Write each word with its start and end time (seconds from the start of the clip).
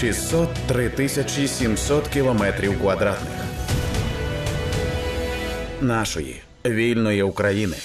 603 0.00 0.88
тисячі 0.88 1.48
700 1.48 2.08
кілометрів 2.08 2.80
квадратних 2.80 3.44
нашої 5.80 6.42
вільної 6.66 7.22
України. 7.22 7.76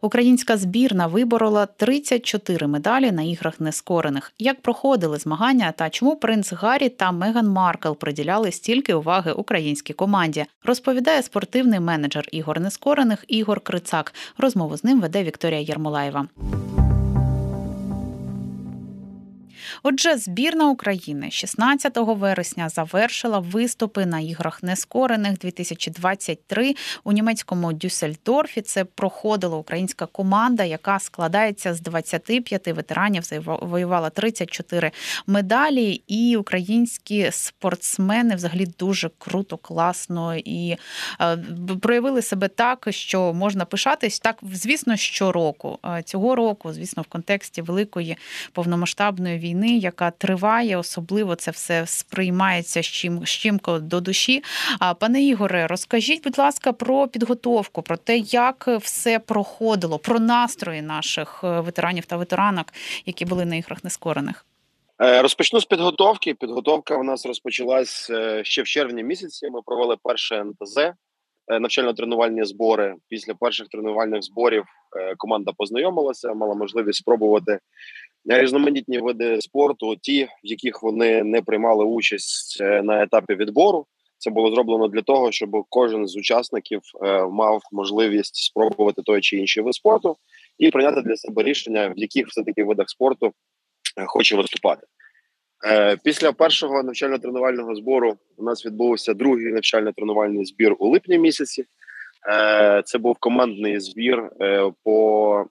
Українська 0.00 0.56
збірна 0.56 1.06
виборола 1.06 1.66
34 1.66 2.66
медалі 2.66 3.12
на 3.12 3.22
іграх 3.22 3.60
нескорених. 3.60 4.32
Як 4.38 4.60
проходили 4.60 5.18
змагання 5.18 5.72
та 5.72 5.90
чому 5.90 6.16
принц 6.16 6.52
Гаррі 6.52 6.88
та 6.88 7.12
Меган 7.12 7.48
Маркл 7.48 7.92
приділяли 7.92 8.52
стільки 8.52 8.94
уваги 8.94 9.32
українській 9.32 9.92
команді, 9.92 10.44
розповідає 10.64 11.22
спортивний 11.22 11.80
менеджер 11.80 12.28
ігор 12.32 12.60
нескорених 12.60 13.24
Ігор 13.28 13.60
Крицак. 13.60 14.14
Розмову 14.38 14.76
з 14.76 14.84
ним 14.84 15.00
веде 15.00 15.24
Вікторія 15.24 15.60
Єрмолаєва. 15.60 16.26
Отже, 19.82 20.16
збірна 20.16 20.70
України 20.70 21.30
16 21.30 21.92
вересня 21.96 22.68
завершила 22.68 23.38
виступи 23.38 24.06
на 24.06 24.20
іграх 24.20 24.62
нескорених 24.62 25.38
2023 25.38 26.74
у 27.04 27.12
німецькому 27.12 27.72
Дюссельдорфі. 27.72 28.62
Це 28.62 28.84
проходила 28.84 29.56
українська 29.56 30.06
команда, 30.06 30.64
яка 30.64 30.98
складається 30.98 31.74
з 31.74 31.80
25 31.80 32.66
ветеранів. 32.66 33.22
завоювала 33.24 34.10
34 34.10 34.90
медалі, 35.26 36.02
і 36.06 36.36
українські 36.36 37.30
спортсмени 37.32 38.34
взагалі 38.34 38.66
дуже 38.78 39.10
круто, 39.18 39.56
класно 39.56 40.36
і 40.36 40.76
е, 41.20 41.36
проявили 41.82 42.22
себе 42.22 42.48
так, 42.48 42.86
що 42.90 43.32
можна 43.32 43.64
пишатись 43.64 44.20
так, 44.20 44.38
звісно, 44.52 44.96
щороку 44.96 45.78
е, 45.84 46.02
цього 46.02 46.34
року, 46.34 46.72
звісно, 46.72 47.02
в 47.02 47.06
контексті 47.06 47.62
великої 47.62 48.16
повномасштабної 48.52 49.38
війни 49.38 49.59
яка 49.68 50.10
триває, 50.10 50.76
особливо 50.76 51.34
це 51.34 51.50
все 51.50 51.86
сприймається 51.86 52.82
з 52.82 52.86
чим 52.86 53.60
до 53.80 54.00
душі. 54.00 54.42
А 54.78 54.94
пане 54.94 55.22
Ігоре, 55.22 55.66
розкажіть, 55.66 56.24
будь 56.24 56.38
ласка, 56.38 56.72
про 56.72 57.08
підготовку, 57.08 57.82
про 57.82 57.96
те, 57.96 58.18
як 58.18 58.68
все 58.68 59.18
проходило, 59.18 59.98
про 59.98 60.20
настрої 60.20 60.82
наших 60.82 61.40
е, 61.44 61.60
ветеранів 61.60 62.04
та 62.04 62.16
ветеранок, 62.16 62.66
які 63.06 63.24
були 63.24 63.44
на 63.44 63.56
іграх 63.56 63.84
нескорених. 63.84 64.46
Е, 65.02 65.22
розпочну 65.22 65.60
з 65.60 65.64
підготовки. 65.64 66.34
Підготовка 66.34 66.96
у 66.96 67.02
нас 67.02 67.26
розпочалась 67.26 68.10
е, 68.10 68.44
ще 68.44 68.62
в 68.62 68.66
червні 68.66 69.02
місяці. 69.02 69.50
Ми 69.50 69.60
провели 69.62 69.96
перше 70.02 70.44
НТЗ 70.44 70.92
навчально-тренувальні 71.48 72.44
збори. 72.44 72.94
Після 73.08 73.34
перших 73.34 73.68
тренувальних 73.68 74.22
зборів 74.22 74.64
команда 75.16 75.52
познайомилася, 75.56 76.34
мала 76.34 76.54
можливість 76.54 76.98
спробувати 76.98 77.58
різноманітні 78.26 78.98
види 78.98 79.40
спорту, 79.40 79.96
ті, 79.96 80.24
в 80.24 80.28
яких 80.42 80.82
вони 80.82 81.22
не 81.22 81.42
приймали 81.42 81.84
участь 81.84 82.58
е, 82.60 82.82
на 82.82 83.02
етапі 83.02 83.34
відбору. 83.34 83.86
Це 84.18 84.30
було 84.30 84.54
зроблено 84.54 84.88
для 84.88 85.02
того, 85.02 85.32
щоб 85.32 85.64
кожен 85.68 86.06
з 86.06 86.16
учасників 86.16 86.80
е, 87.04 87.26
мав 87.26 87.62
можливість 87.72 88.36
спробувати 88.36 89.02
той 89.02 89.20
чи 89.20 89.36
інший 89.36 89.62
вид 89.62 89.74
спорту 89.74 90.16
і 90.58 90.70
прийняти 90.70 91.02
для 91.02 91.16
себе 91.16 91.42
рішення, 91.42 91.88
в 91.88 91.98
яких 91.98 92.28
все 92.28 92.42
таки 92.42 92.64
видах 92.64 92.90
спорту 92.90 93.32
е, 93.96 94.04
хоче 94.06 94.36
виступати. 94.36 94.86
Після 96.04 96.32
першого 96.32 96.82
навчально-тренувального 96.82 97.74
збору 97.74 98.16
у 98.36 98.44
нас 98.44 98.66
відбувся 98.66 99.14
другий 99.14 99.52
навчально-тренувальний 99.52 100.44
збір 100.44 100.76
у 100.78 100.88
липні 100.88 101.18
місяці. 101.18 101.64
Це 102.84 102.98
був 102.98 103.16
командний 103.20 103.80
збір 103.80 104.30
по 104.84 105.46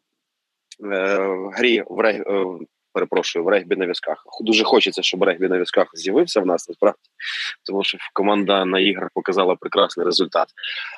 Е, 0.84 1.52
грі 1.54 1.84
в 1.88 2.00
рег... 2.00 2.22
Е, 2.22 2.46
перепрошую 2.94 3.46
в 3.46 3.48
регбі 3.48 3.76
на 3.76 3.88
візках. 3.88 4.26
Дуже 4.42 4.64
хочеться, 4.64 5.02
щоб 5.02 5.24
регбі 5.24 5.48
на 5.48 5.60
візках 5.60 5.90
з'явився 5.94 6.42
в 6.42 6.46
нас 6.46 6.70
насправді, 6.70 7.00
тому 7.66 7.84
що 7.84 7.98
команда 8.14 8.66
на 8.66 8.80
іграх 8.80 9.10
показала 9.14 9.56
прекрасний 9.56 10.06
результат. 10.06 10.48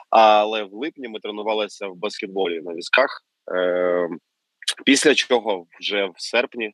Але 0.09 0.63
в 0.63 0.73
липні 0.73 1.07
ми 1.07 1.19
тренувалися 1.19 1.87
в 1.87 1.95
баскетболі 1.95 2.61
на 2.61 2.73
візках. 2.73 3.23
Е, 3.55 4.09
після 4.85 5.15
чого 5.15 5.65
вже 5.79 6.05
в 6.05 6.13
серпні 6.17 6.71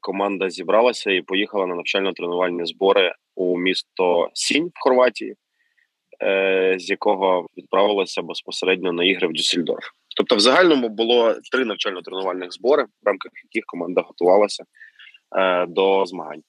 команда 0.00 0.50
зібралася 0.50 1.10
і 1.10 1.22
поїхала 1.22 1.66
на 1.66 1.74
навчально-тренувальні 1.74 2.66
збори 2.66 3.14
у 3.34 3.58
місто 3.58 4.30
Сінь 4.34 4.66
в 4.66 4.80
Хорватії, 4.80 5.36
з 6.76 6.90
якого 6.90 7.46
відправилася 7.56 8.22
безпосередньо 8.22 8.92
на 8.92 9.04
ігри 9.04 9.28
в 9.28 9.32
Дюссельдорф. 9.32 9.90
Тобто, 10.16 10.36
в 10.36 10.40
загальному 10.40 10.88
було 10.88 11.34
три 11.52 11.64
навчально-тренувальних 11.64 12.50
збори, 12.50 12.84
в 12.84 13.06
рамках 13.06 13.32
яких 13.44 13.64
команда 13.66 14.00
готувалася 14.00 14.64
е, 15.38 15.66
до 15.66 16.06
змагань. 16.06 16.42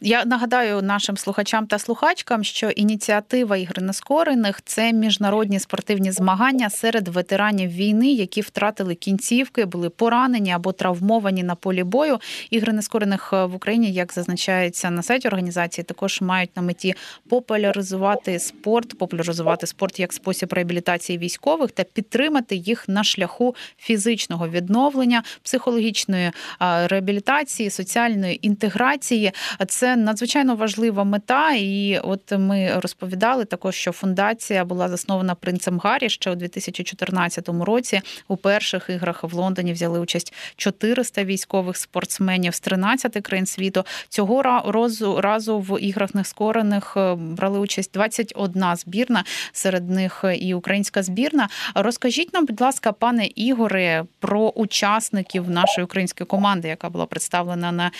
Я 0.00 0.24
нагадаю 0.24 0.82
нашим 0.82 1.16
слухачам 1.16 1.66
та 1.66 1.78
слухачкам, 1.78 2.44
що 2.44 2.70
ініціатива 2.70 3.56
ігри 3.56 3.82
нескорених 3.82 4.60
це 4.64 4.92
міжнародні 4.92 5.58
спортивні 5.60 6.12
змагання 6.12 6.70
серед 6.70 7.08
ветеранів 7.08 7.70
війни, 7.70 8.12
які 8.12 8.40
втратили 8.40 8.94
кінцівки, 8.94 9.64
були 9.64 9.90
поранені 9.90 10.52
або 10.52 10.72
травмовані 10.72 11.42
на 11.42 11.54
полі 11.54 11.84
бою. 11.84 12.18
Ігри 12.50 12.72
нескорених 12.72 13.32
е, 13.32 13.44
в 13.44 13.54
Україні, 13.54 13.92
як 13.92 14.12
зазначається 14.12 14.90
на 14.90 15.02
сайті 15.02 15.28
організації, 15.28 15.84
також 15.84 16.20
мають 16.20 16.56
на 16.56 16.62
меті 16.62 16.94
популяризувати 17.28 18.38
спорт, 18.38 18.98
популяризувати 18.98 19.66
спорт 19.66 20.00
як 20.00 20.12
спосіб 20.12 20.52
реабілітації 20.52 21.18
військових 21.18 21.70
та 21.70 21.84
підтримати 21.84 22.56
їх 22.56 22.88
на 22.88 23.04
шляху 23.04 23.54
фізичного 23.78 24.48
відновлення, 24.48 25.22
психологічної 25.42 26.30
реабілітації, 26.60 27.70
соціальної 27.70 28.46
інтеграції. 28.46 29.32
Це 29.68 29.96
надзвичайно 29.96 30.56
важлива 30.56 31.04
мета. 31.04 31.52
І 31.54 32.00
от 32.04 32.32
ми 32.38 32.80
розповідали 32.80 33.44
також, 33.44 33.74
що 33.74 33.92
фундація 33.92 34.64
була 34.64 34.88
заснована 34.88 35.34
принцем 35.34 35.78
Гаррі 35.78 36.08
ще 36.08 36.30
у 36.30 36.34
2014 36.34 37.48
році. 37.48 38.00
У 38.28 38.36
перших 38.36 38.90
іграх 38.90 39.24
в 39.24 39.34
Лондоні 39.34 39.72
взяли 39.72 40.00
участь 40.00 40.34
400 40.56 41.24
військових 41.24 41.76
спортсменів 41.76 42.54
з 42.54 42.60
13 42.60 43.22
країн 43.22 43.46
світу. 43.46 43.84
Цього 44.08 44.42
разу 44.42 45.20
разу 45.20 45.58
в 45.58 45.80
іграх 45.80 46.14
нескорених 46.14 46.96
е, 46.96 47.14
брали 47.14 47.58
участь 47.58 47.90
21 47.94 48.64
збірна, 48.76 49.24
серед 49.52 49.90
них 49.90 50.24
і 50.40 50.54
українська 50.54 51.02
збірна. 51.02 51.48
Розкажіть 51.74 52.32
нам, 52.32 52.46
будь 52.46 52.60
ласка, 52.60 52.92
пане 52.92 53.26
Ігоре, 53.26 54.04
про 54.20 54.48
учасників 54.48 55.50
нашої 55.50 55.84
української 55.84 56.26
команди, 56.26 56.68
яка 56.68 56.90
була 56.90 57.06
представлена 57.06 57.72
на 57.72 57.90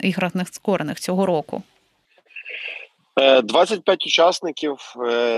іграх 0.00 0.34
нескорених 0.34 0.91
учасниках 0.92 1.00
цього 1.00 1.26
року? 1.26 1.62
25 3.44 3.88
е, 3.88 4.06
учасників, 4.06 4.76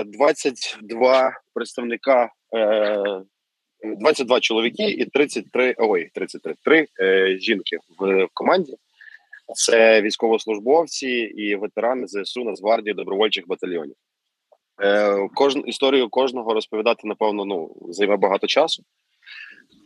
22 0.05 1.27
е, 1.27 1.31
представника, 1.53 2.29
22 3.83 4.37
е, 4.37 4.39
чоловіки 4.39 4.83
і 4.83 5.05
33, 5.05 5.75
ой, 5.77 6.09
33, 6.13 6.55
3 6.97 7.39
жінки 7.39 7.77
в 7.99 8.27
команді. 8.33 8.75
Це 9.55 10.01
військовослужбовці 10.01 11.07
і 11.09 11.55
ветерани 11.55 12.07
ЗСУ 12.07 12.43
Нацгвардії 12.43 12.93
добровольчих 12.93 13.47
батальйонів. 13.47 13.95
Кожну 15.33 15.61
історію 15.61 16.09
кожного 16.09 16.53
розповідати, 16.53 17.07
напевно, 17.07 17.45
ну 17.45 17.75
займе 17.89 18.17
багато 18.17 18.47
часу. 18.47 18.83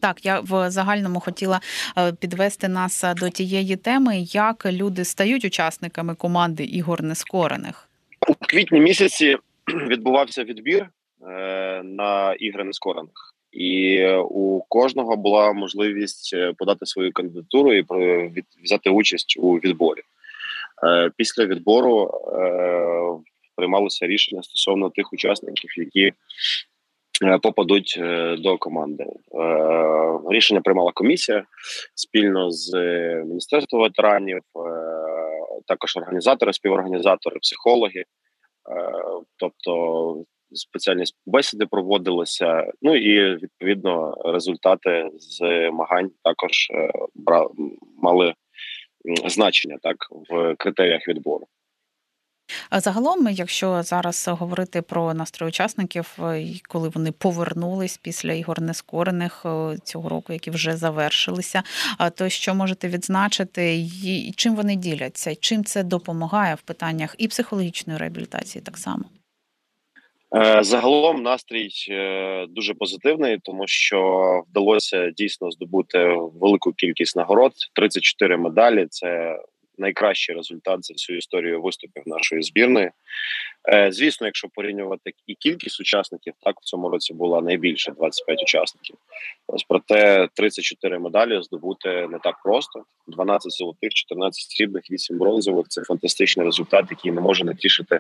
Так, 0.02 0.26
я 0.26 0.40
в 0.40 0.72
загальному 0.72 1.20
хотіла 1.20 1.62
е, 1.98 2.14
підвести 2.14 2.68
нас 2.68 3.04
е, 3.04 3.14
до 3.14 3.30
тієї 3.30 3.76
теми, 3.76 4.20
як 4.20 4.66
люди 4.66 5.06
стають 5.06 5.46
учасниками 5.46 6.16
команди 6.16 6.64
ігор 6.64 7.04
нескорених 7.04 7.90
у 8.28 8.34
квітні 8.34 8.80
місяці. 8.80 9.38
Відбувався 9.88 10.44
відбір 10.44 10.90
е, 11.28 11.82
на 11.84 12.34
ігри 12.34 12.64
нескорених, 12.64 13.36
і 13.52 14.06
у 14.16 14.62
кожного 14.70 15.16
була 15.16 15.54
можливість 15.54 16.36
подати 16.58 16.86
свою 16.86 17.12
кандидатуру 17.12 17.74
і 17.74 17.86
взяти 18.64 18.90
участь 18.90 19.36
у 19.40 19.54
відборі. 19.54 20.02
Після 21.18 21.46
відбору 21.46 22.12
приймалося 23.56 24.08
рішення 24.08 24.44
стосовно 24.44 24.90
тих 24.90 25.14
учасників, 25.14 25.70
які 25.78 26.14
попадуть 27.42 28.00
е, 28.02 28.36
до 28.38 28.58
команди. 28.58 29.04
Е, 29.04 29.10
рішення 30.30 30.62
приймала 30.62 30.92
комісія 30.92 31.44
спільно 31.96 32.52
з 32.52 32.74
міністерством 33.26 33.82
ветеранів, 33.82 34.42
також 35.68 35.98
організатори, 35.98 36.54
співорганізатори, 36.54 37.40
психологи, 37.40 38.04
тобто 39.38 40.24
спеціальні 40.54 41.04
бесіди 41.26 41.66
проводилися. 41.66 42.72
Ну 42.82 42.96
і 42.96 43.36
відповідно 43.36 44.16
результати 44.26 45.10
змагань 45.18 46.12
також 46.24 46.52
мали 47.98 48.34
значення 49.26 49.78
так 49.82 49.96
в 50.30 50.56
критеріях 50.56 51.08
відбору. 51.08 51.48
Загалом, 52.72 53.28
якщо 53.28 53.84
зараз 53.84 54.28
говорити 54.28 54.82
про 54.82 55.14
настрої 55.14 55.50
учасників, 55.50 56.18
е, 56.20 56.46
коли 56.68 56.90
вони 56.90 57.12
повернулись 57.12 57.98
після 57.98 58.34
ігор 58.34 58.62
нескорених 58.62 59.46
е, 59.46 59.78
цього 59.84 60.10
року, 60.10 60.34
які 60.34 60.52
вже 60.52 60.78
завершилися, 60.78 61.64
то 62.16 62.30
що 62.30 62.56
можете 62.56 62.88
відзначити, 62.88 63.76
і 64.06 64.34
чим 64.36 64.56
вони 64.56 64.76
діляться, 64.76 65.36
чим 65.36 65.64
це 65.64 65.84
допомагає 65.84 66.56
в 66.56 66.62
питаннях 66.62 67.16
і 67.18 67.28
психологічної 67.28 68.00
реабілітації, 68.00 68.62
так 68.62 68.78
само. 68.78 69.04
Е, 70.36 70.64
загалом 70.64 71.24
настрій 71.24 71.70
дуже 72.50 72.74
позитивний, 72.74 73.38
тому 73.44 73.68
що 73.68 74.22
вдалося 74.50 75.12
дійсно 75.12 75.52
здобути 75.52 76.16
велику 76.34 76.74
кількість 76.74 77.16
нагород. 77.16 77.52
34 77.76 78.38
медалі. 78.38 78.88
Це 78.90 79.40
найкращий 79.80 80.36
результат 80.36 80.86
за 80.86 80.94
всю 80.94 81.18
історію 81.18 81.62
виступів 81.62 82.04
нашої 82.06 82.44
збірної. 82.44 82.92
Е, 83.74 83.92
звісно, 83.92 84.28
якщо 84.28 84.48
порівнювати 84.48 85.14
і 85.28 85.36
кількість 85.36 85.82
учасників, 85.82 86.34
так 86.42 86.56
в 86.62 86.64
цьому 86.64 86.90
році 86.90 87.14
була 87.14 87.42
найбільше 87.42 87.92
25 87.92 88.44
учасників. 88.44 88.96
Ось 89.48 89.64
проте 89.64 90.28
34 90.34 91.00
медалі 91.00 91.44
здобути 91.44 92.08
не 92.08 92.20
так 92.20 92.36
просто: 92.44 92.84
12 93.08 93.52
золотих, 93.52 93.94
14 93.94 94.52
срібних, 94.52 94.92
8 94.92 95.18
бронзових. 95.18 95.68
Це 95.68 95.82
фантастичний 95.84 96.46
результат, 96.46 96.86
який 96.90 97.12
не 97.12 97.22
може 97.22 97.44
не 97.46 97.56
тішити 97.56 98.00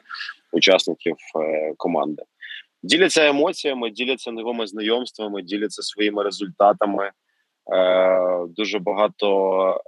учасників 0.51 1.15
е, 1.35 1.73
команди. 1.77 2.23
Діляться 2.83 3.27
емоціями, 3.27 3.89
діляться 3.89 4.31
новими 4.31 4.67
знайомствами, 4.67 5.41
діляться 5.41 5.81
своїми 5.81 6.23
результатами. 6.23 7.11
Е, 7.73 8.45
дуже 8.47 8.79
багато 8.79 9.81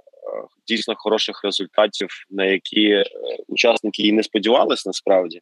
дійсно 0.66 0.94
хороших 0.96 1.44
результатів, 1.44 2.08
на 2.30 2.44
які 2.44 2.88
е, 2.90 3.04
учасники 3.48 4.02
і 4.02 4.12
не 4.12 4.22
сподівалися 4.22 4.88
насправді. 4.88 5.40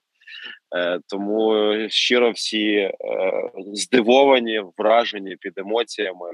Е, 0.76 1.00
тому 1.06 1.68
щиро 1.88 2.30
всі 2.30 2.72
е, 2.74 2.92
здивовані, 3.74 4.62
вражені 4.78 5.36
під 5.36 5.58
емоціями. 5.58 6.30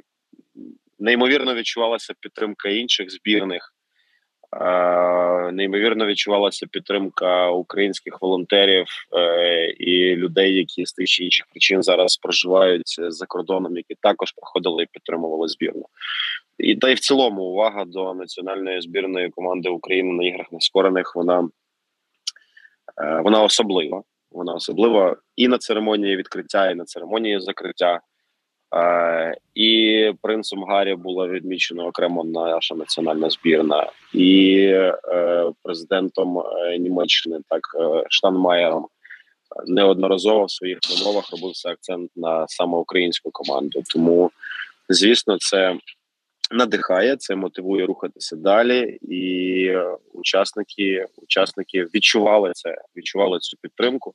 Неймовірно 0.99 1.55
відчувалася 1.55 2.15
підтримка 2.21 2.69
інших 2.69 3.11
збірних. 3.11 3.73
Неймовірно 5.53 6.07
відчувалася 6.07 6.67
підтримка 6.67 7.51
українських 7.51 8.23
волонтерів 8.23 8.87
і 9.79 10.17
людей, 10.17 10.55
які 10.55 10.87
з 10.87 10.93
тих 10.93 11.07
чи 11.07 11.25
інших 11.25 11.47
причин 11.51 11.83
зараз 11.83 12.17
проживають 12.17 12.97
за 12.99 13.27
кордоном, 13.27 13.77
які 13.77 13.95
також 14.01 14.33
проходили 14.33 14.83
і 14.83 14.87
підтримували 14.93 15.49
збірну. 15.49 15.87
І 16.59 16.77
та 16.77 16.89
й 16.89 16.95
в 16.95 17.01
цілому 17.01 17.43
увага 17.43 17.85
до 17.85 18.15
національної 18.15 18.81
збірної 18.81 19.31
команди 19.31 19.69
України 19.69 20.13
на 20.13 20.25
іграх 20.29 20.53
нескорених 20.53 21.17
вона 21.17 21.49
е, 23.03 23.21
вона 23.21 23.43
особлива. 23.43 24.03
Вона 24.31 24.55
особлива 24.55 25.17
і 25.37 25.49
на 25.49 25.59
церемонії 25.59 26.17
відкриття, 26.17 26.71
і 26.71 26.75
на 26.75 26.85
церемонії 26.85 27.41
закриття. 27.41 28.01
Е, 28.75 29.37
і 29.55 30.13
принцем 30.23 30.65
Гаррі 30.65 30.95
була 30.95 31.29
відмічена 31.29 31.85
окремо 31.85 32.25
наша 32.25 32.75
національна 32.75 33.31
збірна, 33.31 33.91
і 34.15 34.57
е, 34.69 35.53
президентом 35.63 36.43
Німеччини, 36.79 37.39
так 37.49 37.61
Штанмаєром, 38.09 38.87
неодноразово 39.67 40.45
в 40.45 40.51
своїх 40.51 40.79
вимовах 40.91 41.31
робився 41.33 41.69
акцент 41.69 42.11
на 42.17 42.49
саме 42.49 42.79
українську 42.79 43.31
команду. 43.31 43.83
Тому, 43.93 44.31
звісно, 44.89 45.37
це 45.39 45.79
надихає, 46.51 47.17
це 47.17 47.37
мотивує 47.37 47.87
рухатися 47.87 48.37
далі, 48.37 48.99
і 49.03 49.73
учасники 50.13 51.07
учасники 51.17 51.85
відчували 51.85 52.53
це, 52.55 52.77
відчували 52.97 53.39
цю 53.39 53.57
підтримку, 53.57 54.15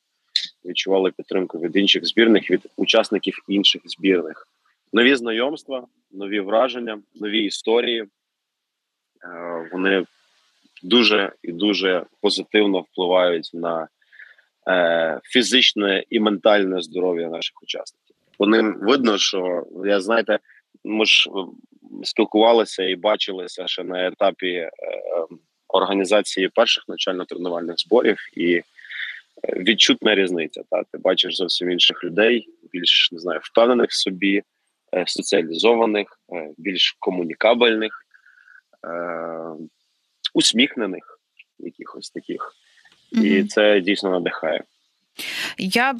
відчували 0.65 1.11
підтримку 1.11 1.59
від 1.59 1.75
інших 1.75 2.05
збірних, 2.05 2.51
від 2.51 2.61
учасників 2.77 3.43
інших 3.47 3.81
збірних. 3.85 4.47
Нові 4.93 5.15
знайомства, 5.15 5.87
нові 6.11 6.39
враження, 6.39 7.01
нові 7.15 7.45
історії. 7.45 8.01
Е, 8.01 9.69
вони 9.71 10.05
дуже 10.83 11.33
і 11.43 11.51
дуже 11.51 12.05
позитивно 12.21 12.79
впливають 12.79 13.51
на 13.53 13.87
е, 14.67 15.19
фізичне 15.23 16.03
і 16.09 16.19
ментальне 16.19 16.81
здоров'я 16.81 17.29
наших 17.29 17.63
учасників. 17.63 18.15
По 18.37 18.47
ним 18.47 18.79
видно, 18.81 19.17
що 19.17 19.67
я 19.85 20.01
знаєте, 20.01 20.39
ми 20.83 21.05
ж 21.05 21.29
спілкувалися 22.03 22.83
і 22.83 22.95
бачилися 22.95 23.67
ще 23.67 23.83
на 23.83 24.07
етапі 24.07 24.47
е, 24.47 24.71
організації 25.67 26.49
перших 26.49 26.83
навчально-тренувальних 26.87 27.73
зборів, 27.77 28.17
і 28.33 28.53
е, 28.53 28.63
відчутна 29.43 30.15
різниця. 30.15 30.61
Та 30.69 30.83
ти 30.83 30.97
бачиш 30.97 31.37
зовсім 31.37 31.71
інших 31.71 32.03
людей, 32.03 32.47
більш 32.71 33.09
не 33.11 33.19
знаю, 33.19 33.39
впевнених 33.43 33.89
в 33.89 33.95
собі, 33.95 34.43
е, 34.93 35.03
соціалізованих, 35.07 36.19
більш 36.57 36.95
комунікабельних, 36.99 38.05
усміхнених, 40.33 41.19
якихось 41.59 42.09
таких, 42.09 42.53
і 43.11 43.43
це 43.43 43.81
дійсно 43.81 44.09
надихає. 44.09 44.63
Я 45.57 45.95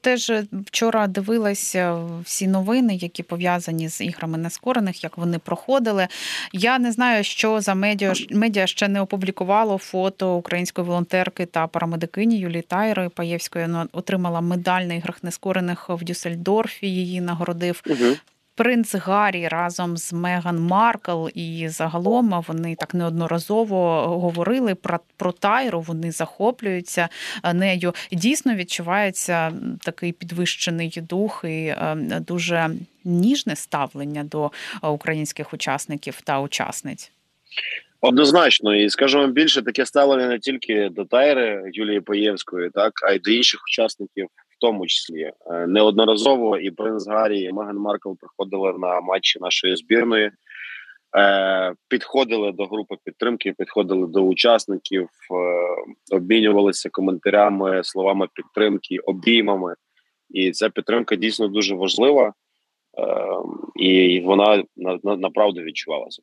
теж 0.00 0.32
вчора 0.52 1.06
дивилася 1.06 2.04
всі 2.24 2.46
новини, 2.46 2.96
які 2.96 3.22
пов'язані 3.22 3.88
з 3.88 4.00
іграми 4.00 4.38
нескорених, 4.38 5.04
як 5.04 5.18
вони 5.18 5.38
проходили. 5.38 6.08
Я 6.52 6.78
не 6.78 6.92
знаю, 6.92 7.24
що 7.24 7.60
за 7.60 7.74
медіа 7.74 8.12
медіа 8.30 8.66
ще 8.66 8.88
не 8.88 9.00
опублікувало 9.00 9.78
фото 9.78 10.36
української 10.36 10.86
волонтерки 10.86 11.46
та 11.46 11.66
парамедикині 11.66 12.38
Юлії 12.38 12.62
Тайри 12.62 13.08
Паєвської. 13.08 13.64
Вона 13.64 13.86
отримала 13.92 14.40
медаль 14.40 14.82
на 14.82 14.94
іграх 14.94 15.22
нескорених 15.22 15.88
в 15.88 16.04
Дюссельдорфі. 16.04 16.86
Її 16.86 17.20
нагородив. 17.20 17.82
Угу 17.86 18.16
принц 18.56 18.94
Гаррі 18.94 19.48
разом 19.48 19.96
з 19.96 20.12
Меган 20.12 20.60
Маркл 20.60 21.26
і 21.34 21.68
загалом 21.68 22.44
вони 22.48 22.76
так 22.76 22.94
неодноразово 22.94 24.02
говорили 24.02 24.74
про 24.74 25.00
про 25.16 25.32
Тайру. 25.32 25.80
Вони 25.80 26.12
захоплюються 26.12 27.08
е, 27.44 27.54
нею. 27.54 27.94
Дійсно 28.12 28.54
відчувається 28.54 29.52
такий 29.82 30.12
підвищений 30.12 31.02
дух 31.08 31.44
і 31.44 31.66
е, 31.66 31.96
дуже 32.26 32.70
ніжне 33.04 33.56
ставлення 33.56 34.24
до 34.24 34.50
е, 34.84 34.88
українських 34.88 35.54
учасників 35.54 36.20
та 36.24 36.40
учасниць. 36.40 37.12
Однозначно, 38.00 38.76
і 38.76 38.90
скажу 38.90 39.26
більше 39.26 39.62
таке 39.62 39.86
ставлення 39.86 40.28
не 40.28 40.38
тільки 40.38 40.88
до 40.92 41.04
Тайри 41.04 41.70
Юлії 41.72 42.00
Паєвської, 42.00 42.70
так 42.70 42.92
а 43.08 43.12
й 43.12 43.18
до 43.18 43.30
інших 43.30 43.60
учасників 43.68 44.28
в 44.56 44.60
тому 44.60 44.86
числі 44.86 45.22
е, 45.22 45.66
неодноразово 45.66 46.58
і 46.58 46.70
принц 46.70 47.08
Гаррі, 47.08 47.40
і 47.40 47.52
Меган 47.52 47.78
Маркл 47.78 48.12
приходили 48.20 48.78
на 48.78 49.00
матчі 49.00 49.38
нашої 49.40 49.76
збірної, 49.76 50.30
е, 51.16 51.74
підходили 51.88 52.52
до 52.52 52.64
групи 52.64 52.96
підтримки, 53.04 53.54
підходили 53.58 54.06
до 54.06 54.20
учасників, 54.20 55.08
е, 56.10 56.16
обмінювалися 56.16 56.90
коментарями, 56.90 57.84
словами 57.84 58.28
підтримки, 58.34 58.98
обіймами. 58.98 59.74
І 60.30 60.50
ця 60.50 60.70
підтримка 60.70 61.16
дійсно 61.16 61.48
дуже 61.48 61.74
важлива, 61.74 62.32
і 63.76 64.20
вона 64.20 64.64
направду 65.04 65.62
відчувалася. 65.62 66.22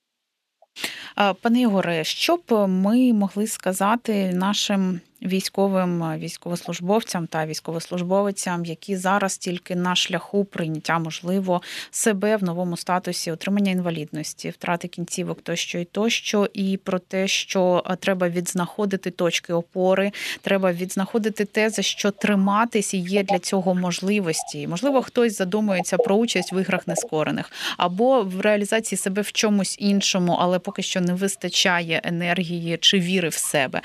Пане 1.41 1.61
Ігоре, 1.61 2.03
що 2.03 2.35
б 2.35 2.67
ми 2.67 3.13
могли 3.13 3.47
сказати 3.47 4.33
нашим 4.33 4.99
військовим 5.23 6.19
військовослужбовцям 6.19 7.27
та 7.27 7.45
військовослужбовицям, 7.45 8.65
які 8.65 8.95
зараз 8.95 9.37
тільки 9.37 9.75
на 9.75 9.95
шляху 9.95 10.45
прийняття 10.45 10.99
можливо 10.99 11.61
себе 11.91 12.37
в 12.37 12.43
новому 12.43 12.77
статусі 12.77 13.31
отримання 13.31 13.71
інвалідності, 13.71 14.49
втрати 14.49 14.87
кінцівок 14.87 15.41
тощо 15.41 15.79
і 15.79 15.85
тощо, 15.85 16.49
і 16.53 16.77
про 16.77 16.99
те, 16.99 17.27
що 17.27 17.83
треба 17.99 18.29
відзнаходити 18.29 19.11
точки 19.11 19.53
опори, 19.53 20.11
треба 20.41 20.71
відзнаходити 20.73 21.45
те, 21.45 21.69
за 21.69 21.81
що 21.81 22.11
триматись, 22.11 22.93
і 22.93 22.97
є 22.97 23.23
для 23.23 23.39
цього 23.39 23.75
можливості. 23.75 24.67
Можливо, 24.67 25.01
хтось 25.01 25.37
задумується 25.37 25.97
про 25.97 26.15
участь 26.15 26.53
в 26.53 26.61
іграх 26.61 26.87
нескорених 26.87 27.51
або 27.77 28.23
в 28.23 28.41
реалізації 28.41 28.99
себе 28.99 29.21
в 29.21 29.31
чомусь 29.31 29.75
іншому, 29.79 30.37
але 30.39 30.59
поки 30.59 30.81
що 30.81 31.01
не 31.01 31.13
вистачає 31.13 32.01
енергії 32.03 32.77
чи 32.81 32.99
віри 32.99 33.29
в 33.29 33.33
себе. 33.33 33.81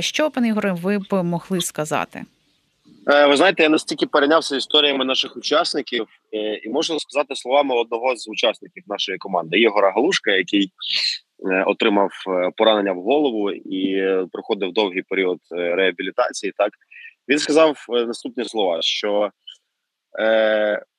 Що 0.00 0.30
пане 0.30 0.48
Ігоре, 0.48 0.72
ви 0.82 0.98
б 0.98 1.22
могли 1.22 1.60
сказати? 1.60 2.24
Е, 3.10 3.26
ви 3.26 3.36
знаєте, 3.36 3.62
я 3.62 3.68
настільки 3.68 4.06
перейнявся 4.06 4.56
історіями 4.56 5.04
наших 5.04 5.36
учасників, 5.36 6.06
е, 6.32 6.54
і 6.56 6.68
можна 6.68 6.98
сказати 6.98 7.36
словами 7.36 7.74
одного 7.74 8.16
з 8.16 8.28
учасників 8.28 8.84
нашої 8.86 9.18
команди 9.18 9.60
Єгора 9.60 9.90
Галушка, 9.90 10.30
який 10.30 10.72
е, 11.50 11.64
отримав 11.66 12.10
поранення 12.56 12.92
в 12.92 13.02
голову 13.02 13.50
і 13.50 14.06
проходив 14.32 14.72
довгий 14.72 15.02
період 15.02 15.38
реабілітації. 15.50 16.52
Так 16.56 16.72
він 17.28 17.38
сказав 17.38 17.86
наступні 17.88 18.44
слова: 18.44 18.78
що 18.80 19.30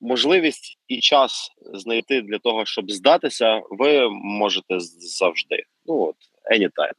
можливість 0.01 0.77
і 0.87 0.99
час 0.99 1.51
знайти 1.73 2.21
для 2.21 2.39
того, 2.39 2.65
щоб 2.65 2.91
здатися, 2.91 3.61
ви 3.69 4.09
можете 4.09 4.75
завжди. 5.19 5.63
Ну 5.85 6.01
от 6.01 6.15
anytime. 6.57 6.97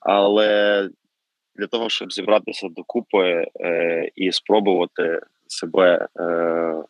Але 0.00 0.88
для 1.56 1.66
того, 1.66 1.88
щоб 1.88 2.12
зібратися 2.12 2.68
докупи 2.68 3.46
е, 3.60 4.10
і 4.16 4.32
спробувати 4.32 5.20
себе. 5.46 6.08
Е, 6.20 6.82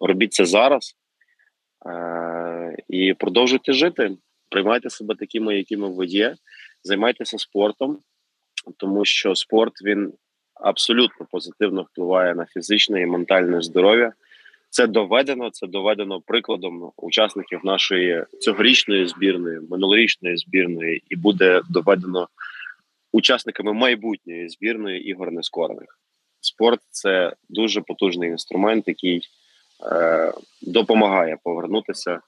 робіть 0.00 0.32
це 0.32 0.44
зараз 0.44 0.96
е, 1.86 2.76
і 2.88 3.14
продовжуйте 3.14 3.72
жити. 3.72 4.16
Приймайте 4.48 4.90
себе 4.90 5.14
такими, 5.14 5.56
якими 5.56 5.88
ви 5.88 6.06
є, 6.06 6.34
займайтеся 6.84 7.38
спортом, 7.38 7.98
тому 8.76 9.04
що 9.04 9.34
спорт 9.34 9.72
він 9.84 10.12
абсолютно 10.54 11.26
позитивно 11.30 11.82
впливає 11.82 12.34
на 12.34 12.46
фізичне 12.46 13.02
і 13.02 13.06
ментальне 13.06 13.62
здоров'я. 13.62 14.12
Це 14.70 14.86
доведено. 14.86 15.50
Це 15.50 15.66
доведено 15.66 16.20
прикладом 16.20 16.92
учасників 16.96 17.60
нашої 17.64 18.24
цьогорічної 18.40 19.06
збірної, 19.06 19.60
минулорічної 19.70 20.36
збірної, 20.36 21.02
і 21.08 21.16
буде 21.16 21.60
доведено 21.70 22.28
учасниками 23.12 23.72
майбутньої 23.72 24.48
збірної 24.48 25.08
ігор 25.08 25.32
нескорених. 25.32 25.98
Спорт 26.40 26.80
це 26.90 27.32
дуже 27.48 27.80
потужний 27.80 28.28
інструмент, 28.30 28.88
який 28.88 29.22
е, 29.92 30.32
допомагає 30.62 31.38
повернутися 31.44 32.20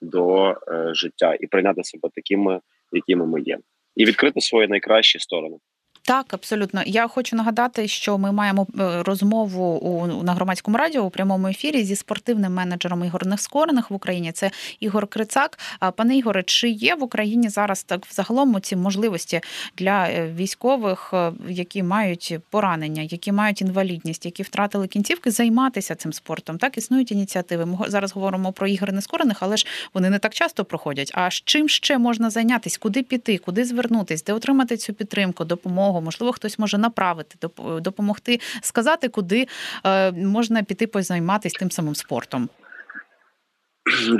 до 0.00 0.50
е, 0.50 0.54
життя 0.94 1.36
і 1.40 1.46
прийняти 1.46 1.84
себе 1.84 2.08
такими, 2.14 2.60
якими 2.92 3.26
ми 3.26 3.40
є, 3.40 3.58
і 3.96 4.04
відкрити 4.04 4.40
свої 4.40 4.68
найкращі 4.68 5.18
сторони. 5.18 5.56
Так, 6.02 6.34
абсолютно. 6.34 6.82
Я 6.86 7.08
хочу 7.08 7.36
нагадати, 7.36 7.88
що 7.88 8.18
ми 8.18 8.32
маємо 8.32 8.66
е, 8.80 9.02
розмову 9.02 9.64
у 9.64 10.22
на 10.22 10.34
громадському 10.34 10.76
радіо 10.76 11.02
у 11.02 11.10
прямому 11.10 11.48
ефірі 11.48 11.84
зі 11.84 11.96
спортивним 11.96 12.54
менеджером 12.54 13.04
ігор 13.04 13.26
нескорених 13.26 13.90
в 13.90 13.94
Україні. 13.94 14.32
Це 14.32 14.50
Ігор 14.80 15.06
Крицак. 15.06 15.58
Пане 15.96 16.16
Ігоре, 16.16 16.42
чи 16.42 16.68
є 16.68 16.94
в 16.94 17.02
Україні 17.02 17.48
зараз 17.48 17.82
так 17.82 18.06
взагалом 18.06 18.60
ці 18.60 18.76
можливості 18.76 19.40
для 19.76 20.08
е, 20.08 20.32
військових, 20.36 21.10
е, 21.14 21.32
які 21.48 21.82
мають 21.82 22.38
поранення, 22.50 23.02
які 23.02 23.32
мають 23.32 23.60
інвалідність, 23.62 24.24
які 24.24 24.42
втратили 24.42 24.86
кінцівки, 24.86 25.30
займатися 25.30 25.94
цим 25.94 26.12
спортом? 26.12 26.58
Так 26.58 26.78
існують 26.78 27.12
ініціативи. 27.12 27.66
Ми 27.66 27.78
зараз 27.88 28.12
говоримо 28.12 28.52
про 28.52 28.66
ігри 28.66 28.92
нескорених, 28.92 29.36
але 29.40 29.56
ж 29.56 29.66
вони 29.94 30.10
не 30.10 30.18
так 30.18 30.34
часто 30.34 30.64
проходять. 30.64 31.12
А 31.14 31.30
чим 31.30 31.68
ще 31.68 31.98
можна 31.98 32.30
зайнятися? 32.30 32.78
Куди 32.80 33.02
піти, 33.02 33.38
куди 33.38 33.64
звернутись, 33.64 34.24
де 34.24 34.32
отримати 34.32 34.76
цю 34.76 34.92
підтримку, 34.92 35.44
допомогу? 35.44 35.89
Можливо, 36.00 36.32
хтось 36.32 36.58
може 36.58 36.78
направити, 36.78 37.48
допомогти 37.80 38.40
сказати, 38.62 39.08
куди 39.08 39.46
е, 39.84 40.12
можна 40.12 40.62
піти 40.62 40.86
позайматися 40.86 41.56
тим 41.58 41.70
самим 41.70 41.94
спортом. 41.94 42.48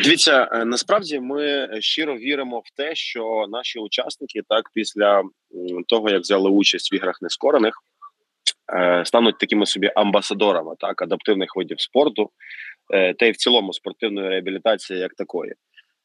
Дивіться, 0.04 0.48
е, 0.52 0.64
насправді 0.64 1.20
ми 1.20 1.68
щиро 1.80 2.16
віримо 2.16 2.58
в 2.58 2.76
те, 2.76 2.94
що 2.94 3.46
наші 3.48 3.78
учасники 3.78 4.40
так 4.48 4.70
після 4.74 5.22
того 5.88 6.10
як 6.10 6.20
взяли 6.20 6.50
участь 6.50 6.92
в 6.92 6.94
іграх 6.94 7.22
нескорених, 7.22 7.74
е, 8.74 9.02
стануть 9.04 9.38
такими 9.38 9.66
собі 9.66 9.92
амбасадорами 9.94 10.74
так 10.78 11.02
адаптивних 11.02 11.56
видів 11.56 11.80
спорту, 11.80 12.30
та 13.18 13.26
й 13.26 13.30
в 13.30 13.36
цілому 13.36 13.72
спортивної 13.72 14.28
реабілітації 14.28 14.98
як 14.98 15.14
такої, 15.14 15.54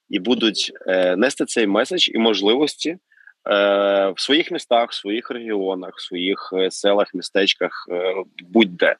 і 0.09 0.19
будуть 0.19 0.71
нести 1.17 1.45
цей 1.45 1.67
меседж 1.67 2.09
і 2.09 2.17
можливості 2.17 2.91
Е, 2.91 2.97
в 3.45 4.15
своїх 4.17 4.51
містах, 4.51 4.91
в 4.91 4.93
своїх 4.93 5.31
регіонах, 5.31 5.95
в 5.95 6.01
своїх 6.01 6.53
е, 6.53 6.71
селах, 6.71 7.13
містечках, 7.13 7.87
е, 7.91 8.13
будь-де. 8.49 8.95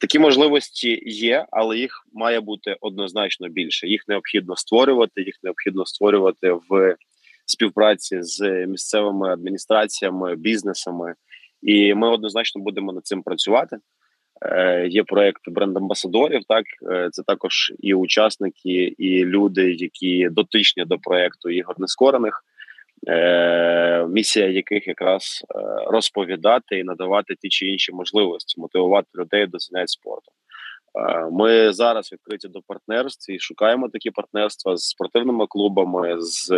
Такі 0.00 0.18
можливості 0.18 1.02
є, 1.06 1.46
але 1.50 1.78
їх 1.78 2.06
має 2.12 2.40
бути 2.40 2.76
однозначно 2.80 3.48
більше. 3.48 3.88
Їх 3.88 4.04
необхідно 4.08 4.56
створювати, 4.56 5.22
їх 5.22 5.34
необхідно 5.42 5.86
створювати 5.86 6.52
в 6.70 6.96
співпраці 7.46 8.22
з 8.22 8.66
місцевими 8.66 9.32
адміністраціями, 9.32 10.36
бізнесами, 10.36 11.14
і 11.62 11.94
ми 11.94 12.08
однозначно 12.08 12.62
будемо 12.62 12.92
над 12.92 13.06
цим 13.06 13.22
працювати. 13.22 13.76
Є 14.88 15.04
проект 15.04 15.48
бренд-амбасадорів. 15.48 16.40
Так 16.48 16.64
це 17.12 17.22
також 17.26 17.72
і 17.80 17.94
учасники, 17.94 18.94
і 18.98 19.24
люди, 19.24 19.72
які 19.72 20.28
дотичні 20.28 20.84
до 20.84 20.98
проекту 20.98 21.50
ігор 21.50 21.80
нескорених. 21.80 22.44
Е, 23.08 24.06
місія 24.06 24.48
яких 24.48 24.88
якраз 24.88 25.44
е, 25.54 25.58
розповідати 25.86 26.78
і 26.78 26.84
надавати 26.84 27.34
ті 27.40 27.48
чи 27.48 27.66
інші 27.66 27.92
можливості, 27.92 28.60
мотивувати 28.60 29.08
людей 29.14 29.46
до 29.46 29.58
занять 29.58 29.88
спортом. 29.88 30.34
Е, 30.94 31.28
ми 31.32 31.72
зараз 31.72 32.12
відкриті 32.12 32.52
до 32.52 32.60
партнерств 32.66 33.30
і 33.30 33.38
шукаємо 33.38 33.88
такі 33.88 34.10
партнерства 34.10 34.76
з 34.76 34.88
спортивними 34.88 35.46
клубами, 35.46 36.16
з 36.18 36.50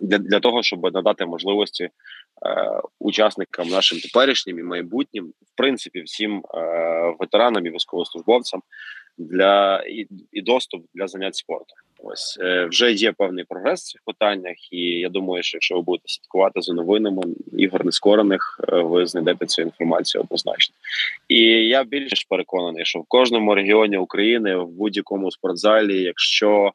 для 0.00 0.18
для 0.18 0.40
того, 0.40 0.62
щоб 0.62 0.94
надати 0.94 1.26
можливості 1.26 1.84
е, 1.84 1.90
учасникам 2.98 3.68
нашим 3.68 3.98
теперішнім 3.98 4.58
і 4.58 4.62
майбутнім, 4.62 5.26
в 5.26 5.56
принципі, 5.56 6.02
всім 6.02 6.44
е, 6.54 6.60
ветеранам 7.18 7.66
і 7.66 7.70
військовослужбовцям 7.70 8.62
для 9.18 9.82
і, 9.82 10.06
і 10.32 10.42
доступ 10.42 10.86
для 10.94 11.06
занять 11.06 11.36
спортом. 11.36 11.76
Ось 12.02 12.38
е, 12.40 12.64
вже 12.64 12.92
є 12.92 13.12
певний 13.12 13.44
прогрес 13.44 13.82
в 13.82 13.92
цих 13.92 14.00
питаннях, 14.04 14.72
і 14.72 14.80
я 14.80 15.08
думаю, 15.08 15.42
що 15.42 15.56
якщо 15.56 15.74
ви 15.74 15.82
будете 15.82 16.08
слідкувати 16.08 16.60
за 16.62 16.72
новинами 16.72 17.22
ігор 17.58 17.84
нескорених, 17.84 18.60
е, 18.68 18.76
ви 18.80 19.06
знайдете 19.06 19.46
цю 19.46 19.62
інформацію 19.62 20.22
однозначно. 20.22 20.74
І 21.28 21.42
я 21.44 21.84
більш 21.84 22.24
переконаний, 22.24 22.84
що 22.84 22.98
в 22.98 23.04
кожному 23.08 23.54
регіоні 23.54 23.96
України 23.96 24.56
в 24.56 24.68
будь-якому 24.68 25.30
спортзалі, 25.30 26.02
якщо 26.02 26.72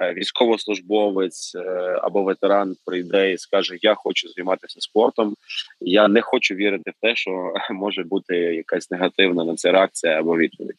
е, 0.00 0.12
Військовослужбовець 0.12 1.54
або 2.02 2.22
ветеран 2.22 2.76
прийде 2.86 3.32
і 3.32 3.38
скаже: 3.38 3.78
Я 3.82 3.94
хочу 3.94 4.28
займатися 4.28 4.80
спортом. 4.80 5.34
Я 5.80 6.08
не 6.08 6.20
хочу 6.20 6.54
вірити 6.54 6.90
в 6.90 6.94
те, 7.00 7.16
що 7.16 7.52
може 7.70 8.02
бути 8.02 8.36
якась 8.36 8.90
негативна 8.90 9.44
на 9.44 9.54
це 9.54 9.72
реакція 9.72 10.18
або 10.18 10.36
відповідь. 10.36 10.76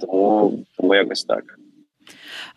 Тому, 0.00 0.64
тому 0.76 0.94
якось 0.94 1.24
так. 1.24 1.58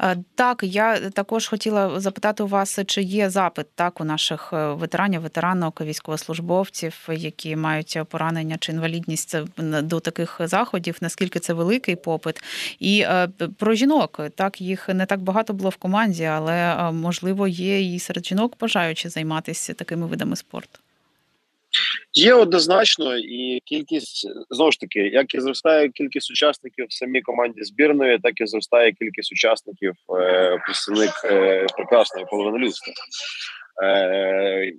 Е, 0.01 0.17
так, 0.35 0.63
я 0.63 1.09
також 1.09 1.47
хотіла 1.47 1.99
запитати 1.99 2.43
у 2.43 2.47
вас, 2.47 2.79
чи 2.85 3.01
є 3.01 3.29
запит 3.29 3.67
так 3.75 4.01
у 4.01 4.03
наших 4.03 4.53
е, 4.53 4.73
ветеранів, 4.73 5.21
ветеранок, 5.21 5.81
військовослужбовців, 5.81 7.07
які 7.13 7.55
мають 7.55 7.99
поранення 8.09 8.57
чи 8.59 8.71
інвалідність 8.71 9.37
до 9.57 9.99
таких 9.99 10.41
заходів, 10.43 10.97
наскільки 11.01 11.39
це 11.39 11.53
великий 11.53 11.95
попит, 11.95 12.43
і 12.79 13.01
е, 13.01 13.27
про 13.57 13.73
жінок 13.73 14.21
так 14.35 14.61
їх 14.61 14.89
не 14.89 15.05
так 15.05 15.21
багато 15.21 15.53
було 15.53 15.69
в 15.69 15.75
команді, 15.75 16.23
але 16.23 16.91
можливо 16.91 17.47
є 17.47 17.95
і 17.95 17.99
серед 17.99 18.25
жінок 18.25 18.53
бажаючи 18.59 19.09
займатися 19.09 19.73
такими 19.73 20.07
видами 20.07 20.35
спорту. 20.35 20.79
Є 22.13 22.33
однозначно, 22.33 23.17
і 23.17 23.59
кількість 23.65 24.27
знову 24.49 24.71
ж 24.71 24.79
таки, 24.79 24.99
як 24.99 25.35
і 25.35 25.41
зростає 25.41 25.89
кількість 25.89 26.31
учасників 26.31 26.85
в 26.89 26.93
самій 26.93 27.21
команді 27.21 27.63
збірної, 27.63 28.19
так 28.19 28.41
і 28.41 28.45
зростає 28.45 28.91
кількість 28.91 29.31
учасників 29.31 29.93
е, 30.19 30.57
представник 30.65 31.11
е, 31.25 31.65
прекрасної 31.75 32.25
половини 32.29 32.65
людства. 32.65 32.93
Е, 33.83 34.73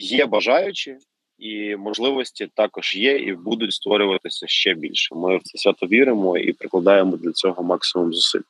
Є 0.00 0.26
бажаючі, 0.26 0.96
і 1.38 1.76
можливості 1.76 2.48
також 2.54 2.96
є, 2.96 3.18
і 3.18 3.32
будуть 3.32 3.72
створюватися 3.72 4.46
ще 4.46 4.74
більше. 4.74 5.14
Ми 5.14 5.36
в 5.36 5.42
це 5.42 5.58
свято 5.58 5.86
віримо 5.86 6.38
і 6.38 6.52
прикладаємо 6.52 7.16
для 7.16 7.32
цього 7.32 7.62
максимум 7.62 8.14
зусиль. 8.14 8.40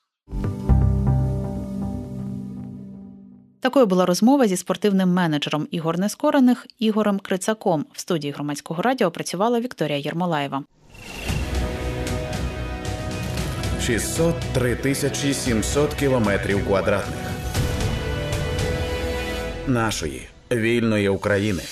Такою 3.69 3.87
була 3.87 4.07
розмова 4.07 4.49
зі 4.49 4.57
спортивним 4.57 5.09
менеджером 5.09 5.69
ігор 5.71 5.99
нескорених 5.99 6.67
Ігорем 6.79 7.19
Крицаком. 7.19 7.87
В 7.93 8.01
студії 8.01 8.33
громадського 8.33 8.83
радіо 8.83 9.11
працювала 9.11 9.61
Вікторія 9.61 9.99
Єрмолаєва. 9.99 10.63
603 13.81 14.77
тисячі 14.77 15.35
700 15.35 15.95
кілометрів 15.95 16.67
квадратних 16.67 17.31
нашої 19.67 20.29
вільної 20.53 21.09
України. 21.09 21.63